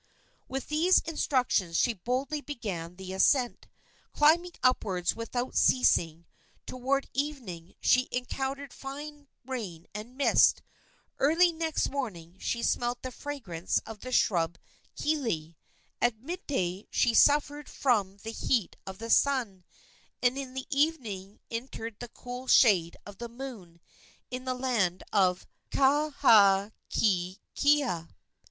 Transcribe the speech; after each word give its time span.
With 0.47 0.69
these 0.69 0.97
instructions 1.01 1.77
she 1.77 1.93
boldly 1.93 2.41
began 2.41 2.95
the 2.95 3.13
ascent. 3.13 3.67
Climbing 4.13 4.53
upward 4.63 5.13
without 5.13 5.55
ceasing, 5.55 6.25
toward 6.65 7.07
evening 7.13 7.75
she 7.81 8.07
encountered 8.11 8.73
fine 8.73 9.27
rain 9.45 9.85
and 9.93 10.17
mist; 10.17 10.63
early 11.19 11.51
next 11.51 11.89
morning 11.91 12.37
she 12.39 12.63
smelt 12.63 13.03
the 13.03 13.11
fragrance 13.11 13.77
of 13.85 13.99
the 13.99 14.11
shrub 14.11 14.57
kiele; 14.95 15.53
at 16.01 16.17
midday 16.17 16.87
she 16.89 17.13
suffered 17.13 17.69
from 17.69 18.17
the 18.23 18.31
heat 18.31 18.75
of 18.87 18.97
the 18.97 19.11
sun, 19.11 19.63
and 20.19 20.35
in 20.35 20.55
the 20.55 20.65
evening 20.75 21.39
entered 21.51 21.97
the 21.99 22.07
cool 22.09 22.47
shade 22.47 22.97
of 23.05 23.19
the 23.19 23.29
Moon, 23.29 23.79
in 24.31 24.45
the 24.45 24.55
land 24.55 25.03
of 25.13 25.45
Kahakaekaea. 25.69 26.71